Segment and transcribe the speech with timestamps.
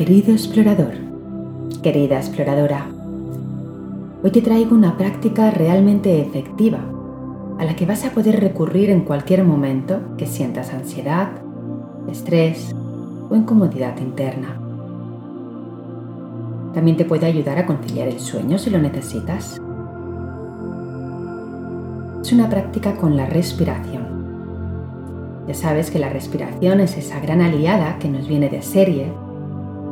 [0.00, 0.94] Querido explorador,
[1.82, 2.86] querida exploradora,
[4.22, 6.78] hoy te traigo una práctica realmente efectiva
[7.58, 11.28] a la que vas a poder recurrir en cualquier momento que sientas ansiedad,
[12.10, 12.74] estrés
[13.28, 14.58] o incomodidad interna.
[16.72, 19.60] También te puede ayudar a conciliar el sueño si lo necesitas.
[22.22, 24.06] Es una práctica con la respiración.
[25.46, 29.12] Ya sabes que la respiración es esa gran aliada que nos viene de serie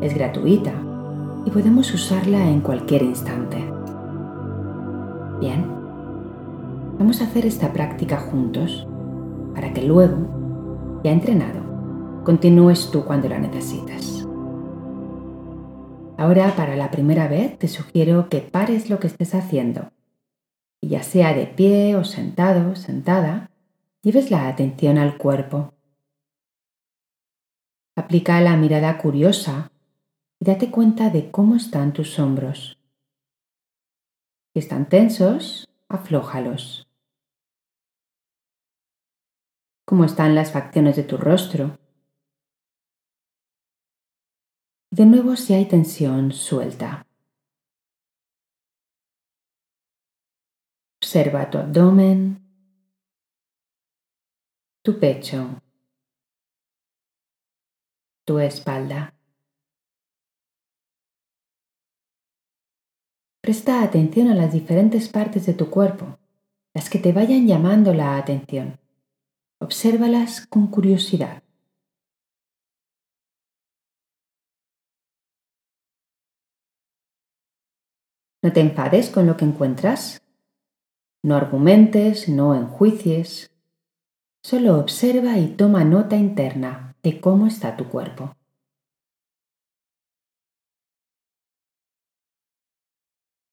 [0.00, 0.72] es gratuita
[1.44, 3.56] y podemos usarla en cualquier instante.
[5.40, 5.64] Bien,
[6.98, 8.86] vamos a hacer esta práctica juntos
[9.54, 14.26] para que luego, ya entrenado, continúes tú cuando la necesites.
[16.18, 19.90] Ahora, para la primera vez, te sugiero que pares lo que estés haciendo
[20.80, 23.50] y ya sea de pie o sentado, sentada,
[24.02, 25.74] lleves la atención al cuerpo.
[27.96, 29.70] Aplica la mirada curiosa
[30.40, 32.78] date cuenta de cómo están tus hombros.
[34.52, 36.86] Si están tensos, aflójalos.
[39.84, 41.78] Cómo están las facciones de tu rostro.
[44.90, 47.06] De nuevo, si hay tensión, suelta.
[51.00, 52.42] Observa tu abdomen,
[54.82, 55.62] tu pecho,
[58.24, 59.15] tu espalda.
[63.46, 66.18] Presta atención a las diferentes partes de tu cuerpo,
[66.74, 68.80] las que te vayan llamando la atención.
[69.60, 71.44] Obsérvalas con curiosidad.
[78.42, 80.20] No te enfades con lo que encuentras.
[81.22, 83.52] No argumentes, no enjuicies.
[84.42, 88.34] Solo observa y toma nota interna de cómo está tu cuerpo.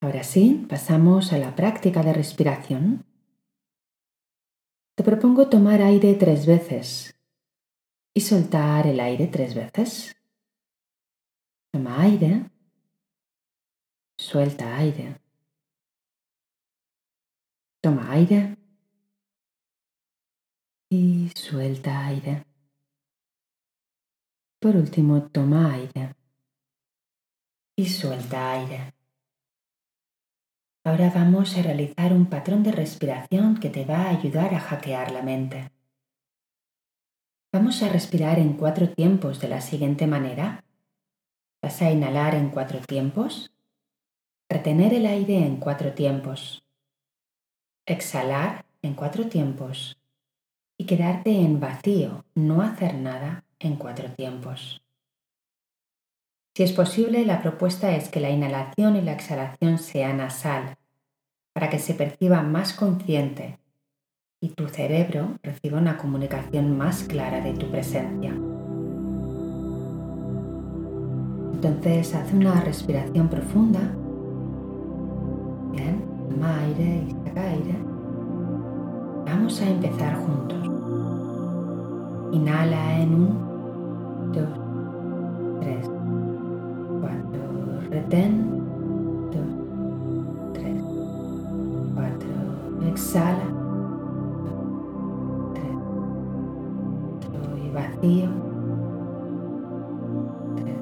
[0.00, 3.04] Ahora sí, pasamos a la práctica de respiración.
[4.94, 7.14] Te propongo tomar aire tres veces
[8.14, 10.16] y soltar el aire tres veces.
[11.72, 12.50] Toma aire,
[14.18, 15.20] suelta aire.
[17.82, 18.56] Toma aire
[20.90, 22.44] y suelta aire.
[24.60, 26.14] Por último, toma aire
[27.76, 28.95] y suelta aire.
[30.86, 35.10] Ahora vamos a realizar un patrón de respiración que te va a ayudar a hackear
[35.10, 35.72] la mente.
[37.52, 40.64] Vamos a respirar en cuatro tiempos de la siguiente manera.
[41.60, 43.52] Vas a inhalar en cuatro tiempos,
[44.48, 46.64] retener el aire en cuatro tiempos,
[47.84, 49.98] exhalar en cuatro tiempos
[50.78, 54.85] y quedarte en vacío, no hacer nada en cuatro tiempos.
[56.56, 60.78] Si es posible, la propuesta es que la inhalación y la exhalación sea nasal,
[61.52, 63.58] para que se perciba más consciente
[64.40, 68.30] y tu cerebro reciba una comunicación más clara de tu presencia.
[71.52, 73.80] Entonces haz una respiración profunda.
[75.72, 77.74] Bien, toma aire y saca aire.
[79.26, 80.64] Vamos a empezar juntos.
[82.32, 84.66] Inhala en un, dos,
[87.90, 88.48] retén,
[89.30, 90.82] dos, tres,
[91.94, 92.28] cuatro,
[92.88, 93.46] exhala,
[95.54, 95.76] tres,
[97.30, 98.28] cuatro y vacío,
[100.56, 100.78] tres,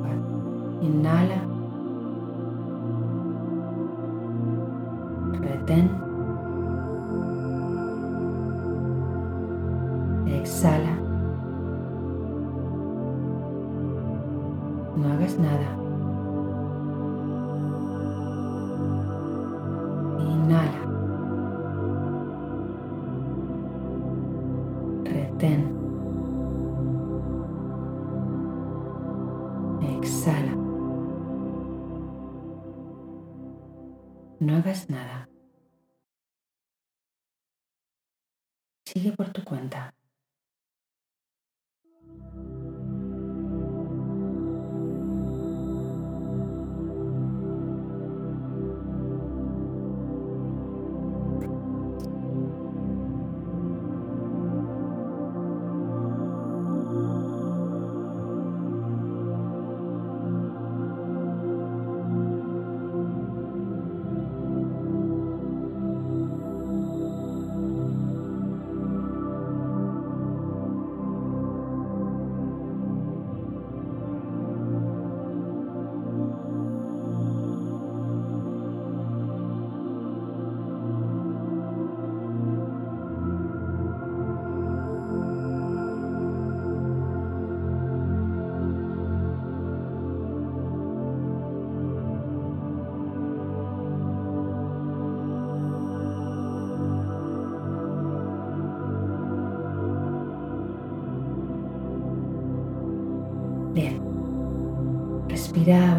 [0.00, 1.42] cuatro, inhala,
[5.40, 5.90] retén,
[10.26, 10.96] exhala.
[14.96, 15.79] No hagas nada.
[25.04, 25.60] Retén.
[29.80, 30.54] Exhala.
[34.40, 35.28] No hagas nada.
[38.86, 39.94] Sigue por tu cuenta.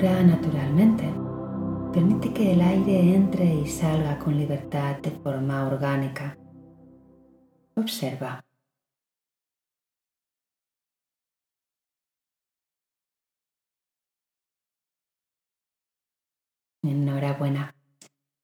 [0.00, 1.12] Naturalmente,
[1.92, 6.38] permite que el aire entre y salga con libertad de forma orgánica.
[7.74, 8.44] Observa.
[16.84, 17.74] Enhorabuena.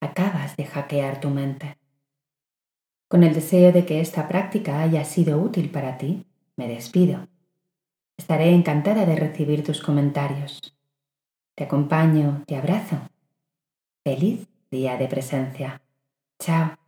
[0.01, 1.79] Acabas de hackear tu mente.
[3.07, 7.29] Con el deseo de que esta práctica haya sido útil para ti, me despido.
[8.19, 10.74] Estaré encantada de recibir tus comentarios.
[11.57, 12.97] Te acompaño, te abrazo.
[14.05, 15.81] Feliz día de presencia.
[16.41, 16.84] Chao.